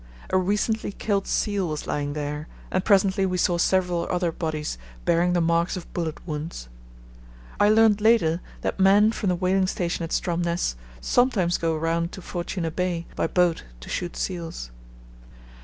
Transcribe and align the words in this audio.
A 0.31 0.37
recently 0.39 0.93
killed 0.93 1.27
seal 1.27 1.67
was 1.67 1.85
lying 1.85 2.13
there, 2.13 2.47
and 2.71 2.83
presently 2.83 3.23
we 3.23 3.37
saw 3.37 3.59
several 3.59 4.07
other 4.09 4.31
bodies 4.31 4.79
bearing 5.05 5.33
the 5.33 5.41
marks 5.41 5.77
of 5.77 5.93
bullet 5.93 6.17
wounds. 6.27 6.67
I 7.59 7.69
learned 7.69 8.01
later 8.01 8.41
that 8.61 8.79
men 8.79 9.11
from 9.11 9.29
the 9.29 9.35
whaling 9.35 9.67
station 9.67 10.01
at 10.01 10.11
Stromness 10.11 10.75
sometimes 11.01 11.59
go 11.59 11.77
round 11.77 12.13
to 12.13 12.21
Fortuna 12.23 12.71
Bay 12.71 13.05
by 13.15 13.27
boat 13.27 13.63
to 13.81 13.89
shoot 13.89 14.17
seals. 14.17 14.71